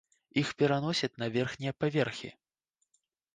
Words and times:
Іх 0.41 0.47
пераносяць 0.61 1.09
на 1.23 1.27
верхнія 1.35 1.73
паверхі. 1.83 2.33